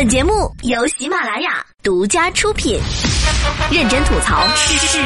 [0.00, 2.80] 本节目由喜马拉雅独家出品，
[3.70, 5.04] 认真吐槽，实力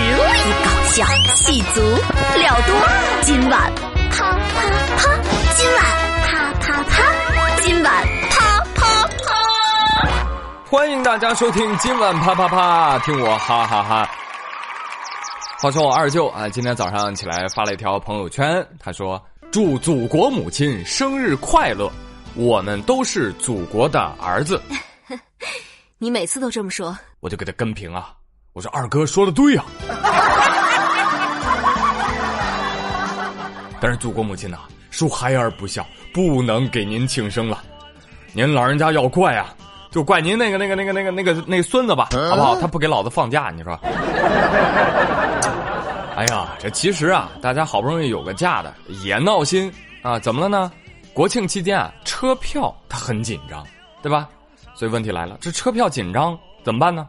[0.65, 3.21] 搞笑，戏足了多。
[3.23, 3.73] 今晚
[4.13, 4.63] 啪啪
[4.97, 5.19] 啪，
[5.57, 5.85] 今晚
[6.23, 7.03] 啪啪啪，
[7.61, 10.09] 今晚啪啪啪。
[10.71, 14.09] 欢迎大家收听今晚啪啪啪，听我哈哈哈。
[15.59, 19.21] 话说我二舅啊，今天早上起来发了一条朋友圈，他说
[19.51, 21.91] ：“祝祖国母亲生日快乐，
[22.35, 24.61] 我们都是祖国的儿子。
[25.99, 28.13] ”你每次都这么说，我就给他跟评啊，
[28.53, 29.65] 我说二哥说的对呀。
[33.81, 34.59] 但是祖国母亲呐，
[34.91, 37.63] 恕孩儿不孝，不能给您庆生了。
[38.33, 39.55] 您老人家要怪啊，
[39.91, 42.61] 就怪您那个那个那个那个那个那个孙子吧，好不好？
[42.61, 43.79] 他不给老子放假，你说？
[46.17, 50.19] 哎呀，这其实啊，大家好不容易有个假的，也闹心啊！
[50.19, 50.73] 怎么了呢？
[51.15, 53.65] 国庆期间啊，车票它很紧张，
[54.03, 54.29] 对吧？
[54.75, 57.09] 所以问题来了，这车票紧张怎么办呢？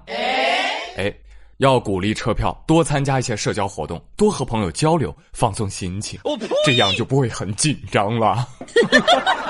[0.96, 1.12] 哎，
[1.58, 6.20] 要鼓励车票多参加一些社交活动，多和朋友交流，放松心情，
[6.64, 8.48] 这样就不会很紧张了。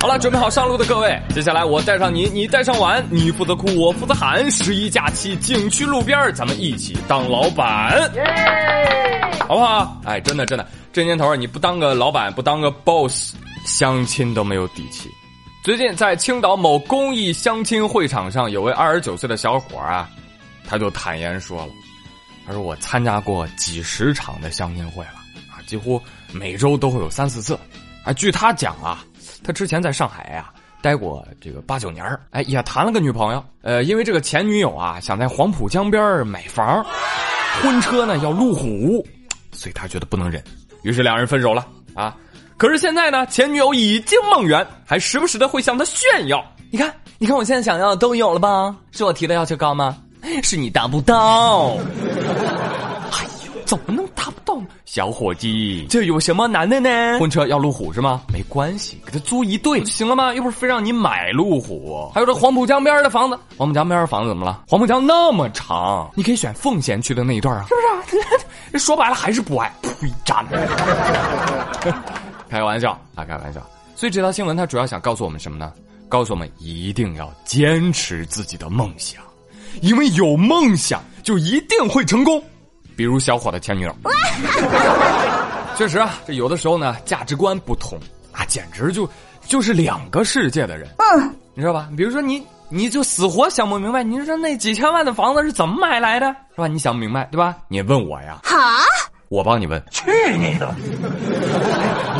[0.00, 4.48] 好了，准备好上路的各位，接下来我带上你，你带上碗，你负责哭，我负责喊。
[4.50, 8.08] 十一假期，景区路边咱们一起当老板，
[9.48, 10.00] 好不好？
[10.04, 15.10] 哎，真的真的，这年头你不当个老板，不当个 boss，相亲都没有底气。
[15.64, 20.08] 最近在青岛某公益相亲会场上，有位二十九岁的小伙啊，
[20.68, 21.72] 他就坦言说了
[22.46, 25.14] ：“他说我参加过几十场的相亲会了
[25.50, 26.00] 啊，几乎
[26.32, 27.58] 每周都会有三四次。
[28.04, 29.04] 啊，据他讲啊，
[29.46, 30.52] 他之前在上海呀
[30.82, 33.44] 待过这个八九年哎，也谈了个女朋友。
[33.62, 36.84] 呃，因为这个前女友啊想在黄浦江边买房，
[37.62, 39.06] 婚车呢要路虎，
[39.52, 40.42] 所以他觉得不能忍，
[40.82, 42.16] 于是两人分手了啊。”
[42.58, 46.42] 可是现在呢，前女友已经梦圆，还时不时的会向他炫耀。
[46.70, 48.74] 你看，你看我现在想要的都有了吧？
[48.92, 49.96] 是我提的要求高吗？
[50.42, 51.76] 是你达不到。
[53.12, 54.05] 哎呦，怎么能达
[54.84, 57.18] 小伙计，这有什么难的呢？
[57.18, 58.22] 婚车要路虎是吗？
[58.32, 60.32] 没关系，给他租一对就行了吗？
[60.34, 62.10] 又不是非让你买路虎。
[62.14, 64.64] 还有这黄浦江边的房子，黄浦江边的房子怎么了？
[64.68, 67.74] 黄浦江那么长，你可以选奉贤区的那一段啊，是
[68.14, 68.78] 不是？
[68.84, 69.90] 说白了还是不爱，呸，
[70.24, 70.66] 渣男。
[72.48, 73.60] 开个玩笑啊，开玩笑。
[73.94, 75.72] 所以这条新闻它主要想告诉我们什么呢？
[76.08, 79.20] 告诉我们一定要坚持自己的梦想，
[79.80, 82.40] 因为有梦想就一定会成功。
[82.96, 83.94] 比如小伙的前女友，
[85.76, 87.98] 确实啊，这有的时候呢价值观不同
[88.32, 89.08] 啊，简直就
[89.46, 90.88] 就是两个世界的人。
[90.98, 91.88] 嗯，你知道吧？
[91.96, 96.66] 比如说你，你就死活想不明白，你说那几千万的房子是怎么买来的，是吧？
[96.66, 97.54] 你想不明白，对吧？
[97.68, 98.38] 你问我呀？
[98.42, 98.75] 哈。
[99.28, 100.04] 我帮你问，去
[100.38, 100.72] 你的！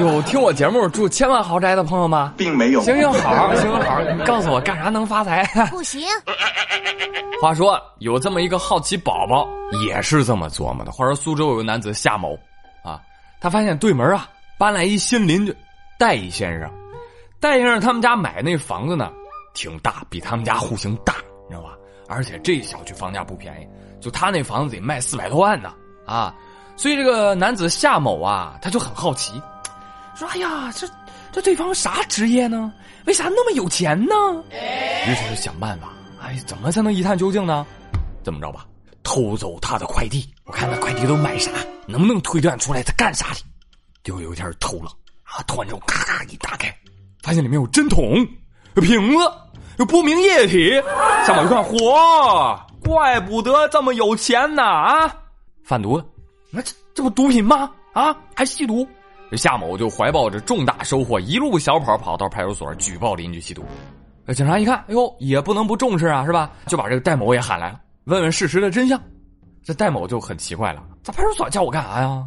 [0.01, 2.35] 有听我节目住千万豪宅的朋友吗？
[2.37, 2.81] 并没有。
[2.83, 5.45] 行行好，行行好，你告诉我干啥能发财？
[5.71, 6.03] 不行。
[7.41, 9.47] 话说有这么一个好奇宝宝，
[9.87, 10.91] 也是这么琢磨的。
[10.91, 12.37] 话说苏州有个男子夏某，
[12.83, 13.01] 啊，
[13.41, 14.29] 他发现对门啊
[14.59, 15.55] 搬来一新邻居
[15.99, 16.69] 戴先生，
[17.39, 19.13] 戴先生他们家买那房子呢，
[19.55, 21.15] 挺大，比他们家户型大，
[21.49, 21.71] 你知道吧？
[22.09, 23.69] 而且这小区房价不便宜，
[24.01, 25.73] 就他那房子得卖四百多万呢，
[26.05, 26.35] 啊。
[26.77, 29.41] 所以这个男子夏某啊，他就很好奇，
[30.15, 30.87] 说：“哎呀，这
[31.33, 32.73] 这对方啥职业呢？
[33.07, 34.15] 为啥那么有钱呢？”
[35.09, 35.89] 于是就想办法，
[36.21, 37.67] 哎，怎么才能一探究竟呢？
[38.23, 38.67] 这么着吧，
[39.03, 41.51] 偷走他的快递，我看那快递都买啥，
[41.87, 43.41] 能不能推断出来他干啥的？
[44.05, 44.91] 就有一天偷了
[45.23, 46.75] 啊，突然就咔咔一打开，
[47.23, 48.17] 发现里面有针筒、
[48.75, 49.33] 有瓶子、
[49.79, 50.73] 有不明液体。
[51.27, 55.17] 夏某一看，嚯，怪不得这么有钱呢啊，
[55.65, 56.03] 贩毒。
[56.51, 57.71] 那这这不毒品吗？
[57.93, 58.87] 啊，还吸毒！
[59.31, 63.65] 这夏某就怀抱着重大收获，一路小跑跑到派出所举报邻居吸毒。
[64.25, 66.51] 那警察一看，哎呦，也不能不重视啊，是吧？
[66.67, 69.01] 就把这个戴某也喊来了，问问事实的真相。
[69.65, 72.25] 这戴某就很奇怪了，在派出所叫我干啥呀？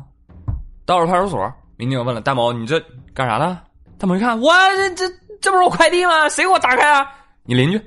[0.85, 2.79] 到了派出所，民警问了戴某：“你这
[3.13, 3.59] 干啥呢？”
[3.97, 6.27] 戴某一看，我这这这不是我快递吗？
[6.29, 7.09] 谁给我打开啊？
[7.43, 7.81] 你邻居？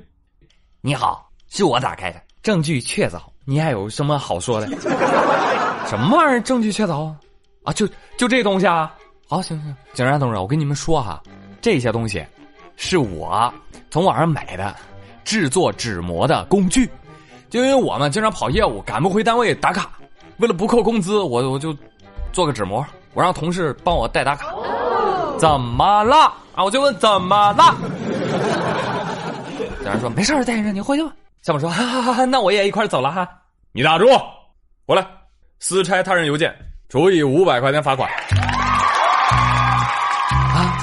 [0.81, 3.19] 你好，是我打开的，证据确凿。
[3.45, 4.67] 你还有什么好说的？
[5.87, 6.41] 什么玩意儿？
[6.41, 7.15] 证据确凿啊！
[7.63, 7.87] 啊，就
[8.17, 8.93] 就这东西啊！
[9.27, 11.21] 好，行行，警察同志，我跟你们说哈，
[11.61, 12.25] 这些东西
[12.75, 13.53] 是我
[13.89, 14.75] 从网上买的
[15.23, 16.89] 制作纸模的工具。
[17.49, 19.91] 就因为我们经常跑业务，赶不回单位打卡，
[20.37, 21.75] 为了不扣工资，我我就
[22.31, 24.47] 做个纸模，我让同事帮我代打卡。
[25.37, 26.33] 怎么了？
[26.55, 27.75] 啊，我就问怎么了？
[29.83, 31.13] 警察说没事儿，戴先生，你回去吧。
[31.41, 33.27] 夏某说：“哈哈哈，那我也一块走了哈。”
[33.73, 34.05] 你打住，
[34.85, 35.05] 过来。
[35.59, 36.53] 私拆他人邮件，
[36.89, 38.09] 处以五百块钱罚款。
[40.53, 40.77] 啊！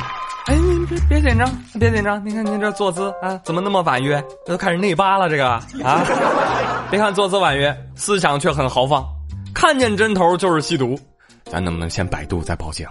[0.46, 2.24] 哎，您别别紧张，别紧张。
[2.26, 4.20] 你看您这坐姿啊，怎么那么婉约？
[4.44, 5.62] 这都开始内八了，这个啊。
[6.90, 9.06] 别看坐姿婉约，思想却很豪放。
[9.54, 10.98] 看见针头就是吸毒，
[11.44, 12.86] 咱能不能先百度再报警？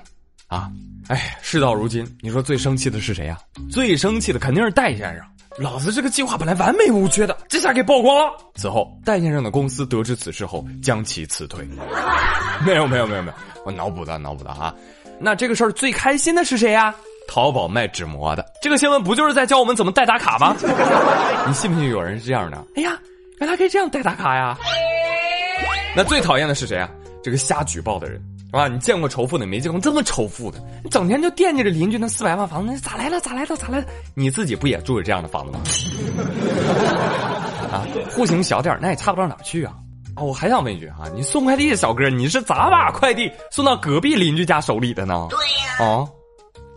[0.48, 0.70] 啊，
[1.08, 3.38] 哎，事到如今，你说最生气的是谁呀？
[3.70, 5.26] 最生气的肯定是戴先生。
[5.60, 8.32] 老子这个计划本来完美无缺的，这下给曝光了。
[8.56, 11.68] 此后，戴先生的公司得知此事后，将其辞退。
[12.66, 13.34] 没有，没有，没有，没有，
[13.66, 14.74] 我脑补的，脑补的啊。
[15.20, 16.96] 那这个事儿最开心的是谁呀？
[17.28, 18.46] 淘宝卖纸膜的。
[18.62, 20.56] 这个新闻不就是在教我们怎么代打卡吗？
[21.46, 22.58] 你信不信有人是这样的？
[22.76, 22.98] 哎呀，
[23.40, 24.58] 原来可以这样代打卡呀！
[25.94, 26.90] 那最讨厌的是谁啊？
[27.22, 28.22] 这个瞎举报的人。
[28.52, 30.60] 啊，你见过仇富的没见过这么仇富的？
[30.84, 33.20] 你整天就惦记着邻居那四百万房子，咋来了？
[33.20, 33.56] 咋来了？
[33.56, 33.86] 咋来了？
[34.16, 35.60] 你自己不也住着这样的房子吗？
[37.72, 39.76] 啊，户型小点那也差不到哪去啊！
[40.16, 45.28] 哦，我还想问一句啊，你送快递的小哥，你是咋把快递送到隔壁邻居家手里的呢？
[45.30, 45.78] 对呀。
[45.80, 46.10] 哦，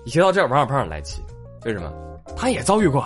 [0.04, 1.22] 一提到这，王小胖来气，
[1.64, 1.90] 为什么？
[2.36, 3.00] 他也遭遇过。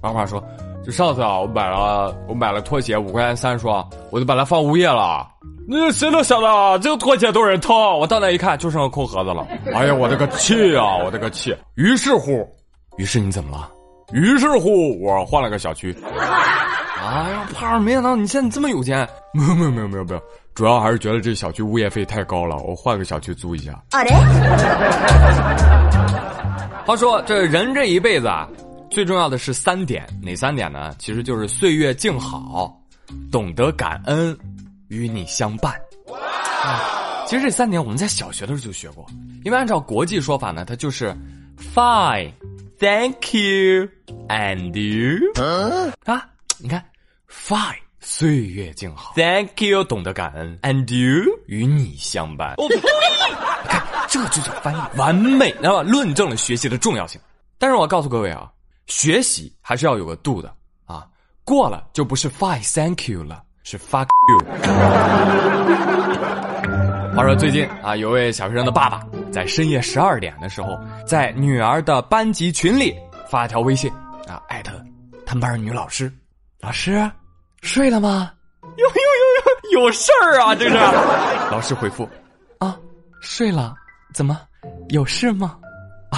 [0.00, 0.42] 王小胖说
[0.84, 5.28] ：“就上次啊，我买了我买了拖鞋，五块钱三双，我就把它放物业了。”
[5.64, 7.96] 那谁能想到这个拖鞋都是偷？
[7.96, 9.46] 我到那一看，就剩个空盒子了。
[9.72, 10.96] 哎呀，我的个气啊！
[11.04, 11.56] 我的个气！
[11.76, 12.44] 于是乎，
[12.96, 13.70] 于是你怎么了？
[14.12, 15.96] 于是乎，我换了个小区。
[16.04, 19.08] 哎呀，胖儿，没想到你现在这么有钱。
[19.32, 20.20] 没有没有没有没有没有，
[20.52, 23.72] 主要还是觉得这小区物业费太高了，我换个小区租一下。
[23.92, 24.10] 啊嘞！
[26.84, 28.48] 他 说：“这人这一辈子啊，
[28.92, 30.94] 最重要的是三点，哪三点呢？
[30.98, 32.80] 其实就是岁月静好，
[33.30, 34.38] 懂得感恩。”
[34.92, 35.72] 与你相伴，
[37.26, 39.06] 其实这三点我们在小学的时候就学过，
[39.42, 41.16] 因为按照国际说法呢，它就是
[41.74, 45.18] fine，thank you，and you
[46.04, 46.28] 啊，
[46.58, 46.84] 你看
[47.26, 52.54] fine，岁月静好，thank you，懂得感恩，and you，与你相伴。
[52.58, 52.68] 你
[53.66, 57.18] 看，这就叫翻译完美，那么论证了学习的重要性。
[57.56, 58.51] 但是我告诉各位啊，
[58.86, 60.52] 学习还是要有个度的
[60.86, 61.06] 啊，
[61.44, 63.42] 过了就不是 fine，thank you 了。
[63.64, 64.38] 是 fuck you。
[67.14, 70.76] 话说最近啊，有位小学生的爸爸在深夜十二点的时候，
[71.06, 72.94] 在女儿的班级群里
[73.28, 73.88] 发一条微信
[74.26, 74.72] 啊，艾特
[75.24, 76.12] 他们班女老师，
[76.60, 77.08] 老师
[77.60, 78.32] 睡了吗？
[78.76, 80.54] 有有有有有事儿啊！
[80.54, 80.74] 这是
[81.50, 82.08] 老师回复
[82.58, 82.76] 啊，
[83.20, 83.74] 睡了，
[84.12, 84.40] 怎么
[84.88, 85.56] 有事吗？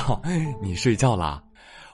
[0.09, 0.21] 哦，
[0.63, 1.43] 你睡觉了。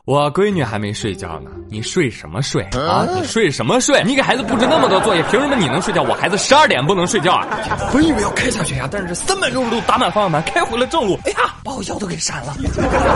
[0.07, 3.07] 我闺女还没睡觉呢，你睡什么睡啊？
[3.15, 4.03] 你睡什么睡？
[4.03, 6.03] 你给孩子布置那么多作业，凭什么你能睡觉？
[6.03, 7.47] 我孩子十二点不能睡觉啊！
[7.93, 11.19] 本以为要开下悬崖，但是三百六十度打满方向盘，开回了正路。
[11.27, 12.57] 哎呀，把我腰都给闪了。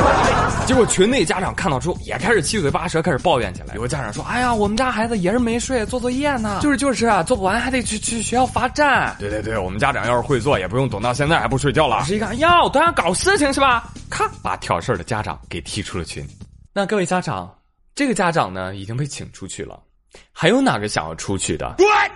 [0.66, 3.75] 结果群内家长看到之后，也开始七嘴八舌，开始抱怨起来。
[3.75, 6.60] 有个家长说：“哎呀，我们家孩子也是没睡，做作业呢。
[6.62, 9.16] 就是就是啊，做不完还得去去学校罚站。
[9.19, 11.96] 对对对，我们家长要是会做，也不用等到现在还不睡觉了。
[11.96, 13.90] 老师一看，哟，都想搞事情是吧？
[14.10, 16.25] 咔，把挑事儿的家长给踢出了群。”
[16.76, 17.56] 那各位家长，
[17.94, 19.81] 这个家长呢已经被请出去了，
[20.32, 21.73] 还有哪个想要出去的？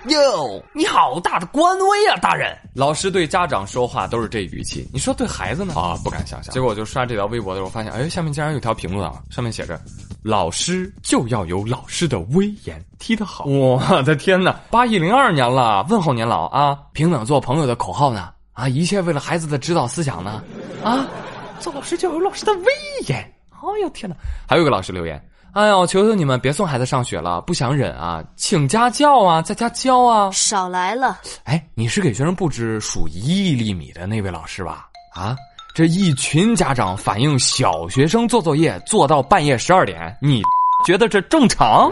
[0.08, 2.58] 哟，你好大的官威啊，大人！
[2.74, 5.74] 老师对家长说话都是这语气，你说对孩子呢？
[5.76, 6.52] 啊，不敢想象。
[6.52, 9.80] 结果我就刷这条微博的时候，发现，哎，下面竟然有条评论啊，上面写着
[10.24, 18.32] ：“老师就要有老师的威严，踢得好！”我的天哪，八一零二年了，问候年老啊，平等做朋友的口号呢？
[18.54, 20.42] 啊，一切为了孩子的指导思想呢？
[20.82, 21.06] 啊，
[21.60, 22.72] 做老师就要有老师的威
[23.06, 23.34] 严。
[23.62, 24.16] 哎呦天哪！
[24.46, 25.22] 还有个老师留言
[25.52, 31.18] ：“哎呦，求求你们别送孩子上学了，不想忍啊，请家教啊，在家教啊。”少来了！
[31.44, 34.88] 哎，你是给学生布置数一厘米的那位老师吧？
[35.14, 35.36] 啊，
[35.74, 40.42] 这一群家长反映小学生做作业做到半夜十二点，你
[40.86, 41.90] 觉得这正常？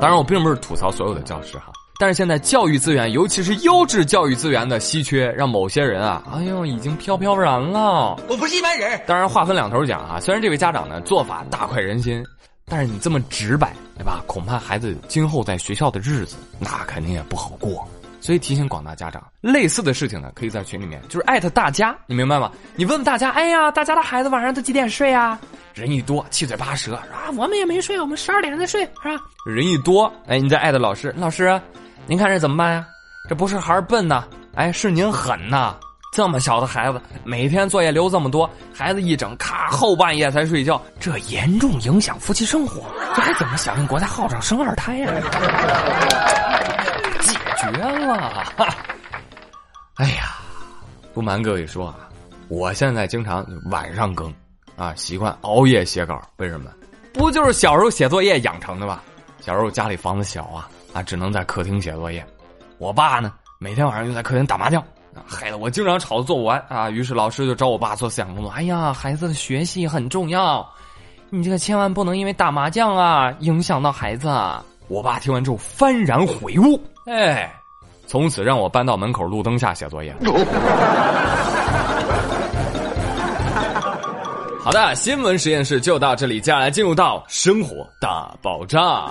[0.00, 1.72] 当然，我并不是吐槽所有的教师哈。
[1.98, 8.18] 但是现在教育资源，尤其是优质教育资源的稀缺，让某些人啊，哎呦，已经飘飘然了。
[8.28, 9.00] 我不是一般人。
[9.06, 10.18] 当然，话分两头讲啊。
[10.20, 12.24] 虽然这位家长呢做法大快人心，
[12.66, 14.22] 但是你这么直白，对吧？
[14.26, 17.86] 恐怕孩子今后在学校的日子，那肯定也不好过。
[18.20, 22.50] 所以提醒广大家长，类似的事情呢，可以在群里面就是艾特大家，你明白吗？
[22.74, 25.38] 你问问大家，哎呀，大家的孩子晚上都几点睡啊？
[25.74, 29.22] 人一多，七嘴八舌啊，我们也没睡，我们十二点才睡，是吧？
[29.46, 31.60] 人一多，哎，你再艾特老师，老师。
[32.06, 32.86] 您看这怎么办呀？
[33.28, 35.74] 这不是孩儿笨呐，哎，是您狠呐！
[36.12, 42.84] 这么小的孩子，每天作业留这么多，孩子一整，咔后半夜才睡觉，这严重影响夫妻生活，
[43.16, 45.10] 这还怎么响应国家号召生二胎呀？
[47.20, 48.44] 解决了！
[49.96, 50.36] 哎呀，
[51.14, 51.96] 不瞒各位说啊，
[52.48, 54.32] 我现在经常晚上更，
[54.76, 56.70] 啊，习惯熬夜写稿，为什么？
[57.14, 59.02] 不就是小时候写作业养成的吧？
[59.40, 60.68] 小时候家里房子小啊。
[60.94, 62.24] 啊，只能在客厅写作业。
[62.78, 64.82] 我爸呢，每天晚上就在客厅打麻将，
[65.26, 66.88] 害得我经常吵得做不完啊。
[66.88, 68.50] 于是老师就找我爸做思想工作。
[68.52, 70.64] 哎呀，孩子的学习很重要，
[71.30, 74.28] 你这个千万不能因为打麻将啊影响到孩子。
[74.86, 77.52] 我爸听完之后幡然悔悟，哎，
[78.06, 80.14] 从此让我搬到门口路灯下写作业。
[84.60, 89.10] 好的，新闻实验室就到这里，接下来进入到生活大爆炸。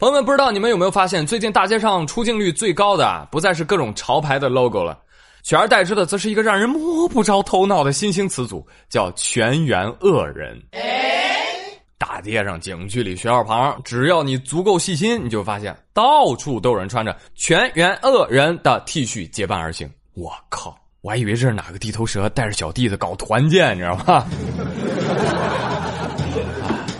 [0.00, 4.98] 朋友们，不知道你们有没有发现，最近大街上出镜率最高的不再是各种潮牌的 logo 了。
[5.42, 10.58] 取而代之的，则是一个让人摸不着头脑的新兴词组，叫“全员恶人”。
[12.00, 19.86] 大街上、景区里、学校旁，只要你足够细心，你就发现到处都有人穿着“全员恶人”的 T 恤结伴而行。
[20.14, 24.26] 我靠，我还以为这是哪个地头蛇带着小弟子搞团建，你知道吗？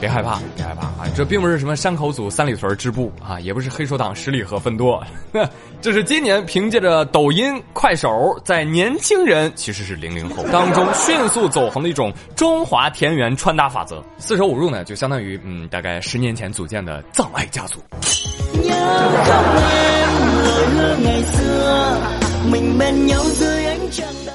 [0.00, 1.07] 别害怕，别害怕啊！
[1.14, 5.04] 这并不是什么山口组三里屯支部啊，也不是黑手党十里河分舵，
[5.83, 14.02] 这是今年凭借着抖音、快手，在年轻人其实是零零后当中迅速走红的一种中华田园穿搭法则。
[14.19, 17.78] 四舍五入呢，就相当于嗯，大概十年前组建的葬爱家族。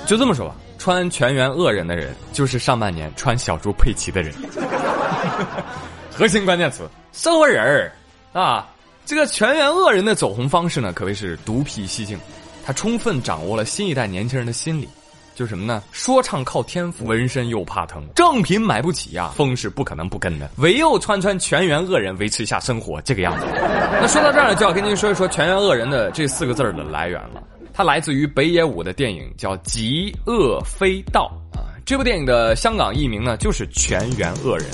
[0.05, 4.31] 就这么说吧，穿全员恶人的人，就是上半年穿小猪佩奇的人。
[6.13, 7.91] 核心关键词：生活人儿
[8.33, 8.67] 啊！
[9.05, 12.17] 这个全员恶人的走红方式呢，可谓是独辟蹊径。
[12.65, 14.89] 他充分掌握了新一代年轻人的心理，
[15.35, 15.83] 就是什么呢？
[15.91, 23.45] 说唱靠天赋，纹身又怕疼，正品买不起呀，风是不可能不跟的，唯有穿穿全员恶人维持一下生活，这个样子。
[24.01, 27.43] 那说到这儿呢，就要跟您说一说全员恶人的这四个字的来源了。
[27.71, 31.69] 它来自于北野武的电影，叫《极恶非道》啊。
[31.85, 34.67] 这部电影的香港译名呢，就是《全员恶人》。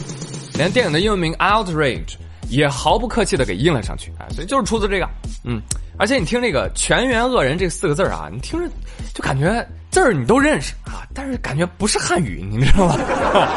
[0.62, 2.14] 连电影的英文名 outrage
[2.48, 5.10] 也毫不客气的给印了上去啊，所以就是出自这个，
[5.44, 5.60] 嗯，
[5.98, 8.70] 而且你听这个“全员恶人”这四个字啊，你听着
[9.12, 12.96] 就感觉字儿你都认识啊，但是感觉不是汉语，你知道吗？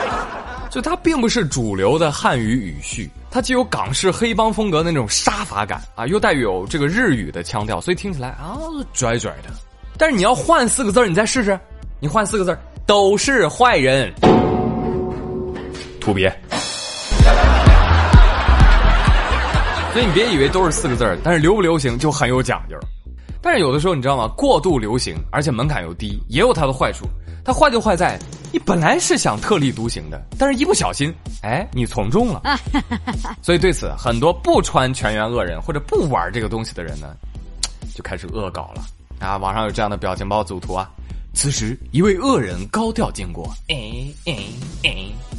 [0.73, 8.57] 就它并不是主流的汉语语序，它既有港式黑帮风格的那种杀伐感啊，又带有这个日语的腔调，所以听起来啊
[8.95, 9.51] 拽拽的。
[9.99, 11.61] 但是你要换四个字你再试试，
[12.01, 14.11] 你换四个字都是坏人，
[16.01, 16.33] 土鳖。
[19.95, 22.77] 所以你别以为都是四个字儿，但是流不流行就很有讲究。
[23.41, 24.27] 但是有的时候你知道吗？
[24.37, 27.07] 过度流行，而且门槛又低，也有它的坏处。
[27.45, 28.19] 它坏就坏在，
[28.51, 32.43] 你本来是想特立独行的，但是一不小心，哎，你从众了。
[33.41, 37.15] 所以对此，很多不穿全员恶人或者不玩这个东西的人呢，
[37.95, 38.83] 就开始恶搞了
[39.21, 39.37] 啊！
[39.37, 40.91] 网上有这样的表情包组图啊。
[41.35, 43.77] 此时，一位恶人高调经过，哎
[44.27, 44.35] 哎
[44.83, 44.91] 哎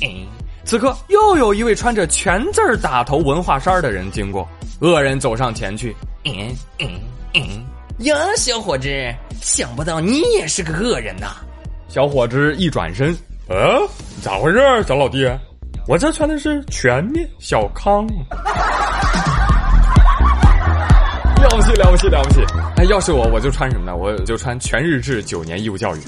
[0.01, 0.44] 哎。
[0.65, 6.33] 此刻又有一位穿着全字打头文化衫的人经过，恶人走上前去，嗯
[6.79, 6.89] 嗯
[7.35, 7.63] 嗯，
[7.99, 8.89] 呀，小伙子，
[9.41, 11.27] 想不到你也是个恶人呐！
[11.87, 13.15] 小伙子一转身，
[13.47, 13.79] 呃，
[14.23, 14.57] 咋回事，
[14.87, 15.29] 小老弟？
[15.87, 18.07] 我这穿的是全面小康。
[21.43, 22.41] 了不起了不起了不起！
[22.77, 23.95] 哎，要是我，我就穿什么呢？
[23.95, 25.99] 我就穿全日制九年义务教育。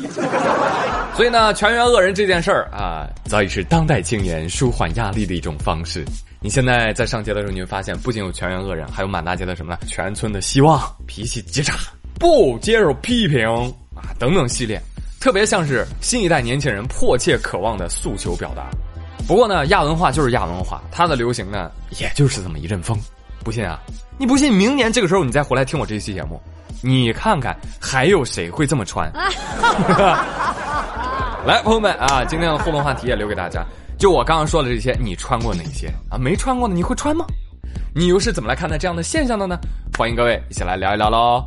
[1.17, 6.05] 所以呢，全员恶人这件事儿啊，早已是当代青年舒缓压力的一种方式。
[6.39, 9.79] 你现在在上街的时候，你会发现，不仅有全员恶人，还有满大街的什么呢？
[9.88, 11.75] 全村的希望，脾气极差，
[12.19, 13.43] 不接受批评
[13.95, 14.79] 啊，等等系列，
[15.19, 18.69] 特别像是新一代年轻人迫切渴望的诉求表达。
[19.27, 22.95] 不过呢，亚文化就是亚文化，它的流行呢，也就是这么一阵风。
[23.43, 23.79] 不信啊？
[24.19, 24.53] 你不信？
[24.53, 26.39] 明年这个时候你再回来听我这期节目，
[26.83, 29.12] 你看看还有谁会这么穿？
[31.48, 33.63] 来，朋友们啊，今天的互动话题也留给大家。
[33.98, 36.18] 就我刚刚说的这些，你穿过哪些啊？
[36.20, 37.25] 没穿过的你会穿吗？
[37.96, 39.58] 你又是怎么来看待这样的现象的呢？
[39.98, 41.42] 欢迎各位一起来聊一聊喽。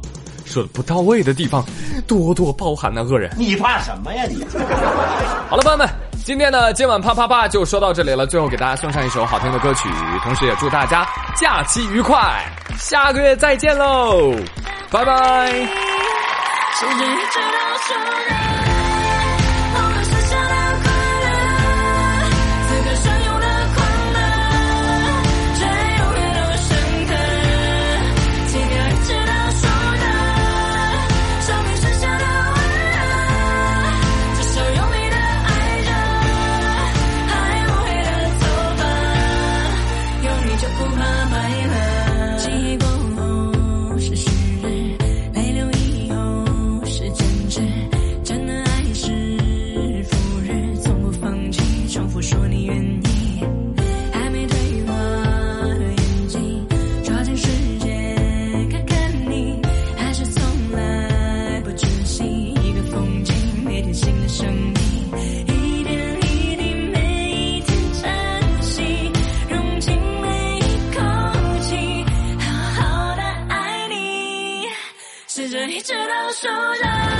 [0.47, 1.62] 说的不到位的地方，
[2.09, 3.30] 多多包涵呢，恶人。
[3.37, 4.42] 你怕什么呀你？
[5.50, 5.87] 好了，朋友们。
[6.25, 9.87] 今天的今晚啪啪啪就说到这里了，最后给大家送上一首好听的歌曲，
[10.23, 12.42] 同时也祝大家假期愉快，
[12.78, 14.33] 下个月再见喽，
[14.90, 15.69] 拜拜。
[75.82, 77.19] 直到输了。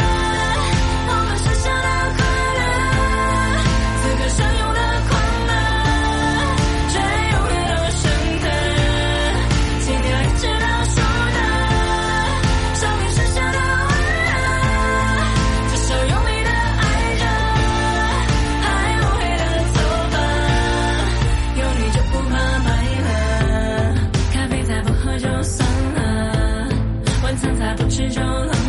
[27.77, 28.60] 不知道了